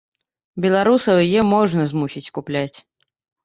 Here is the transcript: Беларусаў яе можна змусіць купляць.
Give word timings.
Беларусаў 0.65 1.21
яе 1.27 1.41
можна 1.53 1.87
змусіць 1.95 2.27
купляць. 2.41 2.77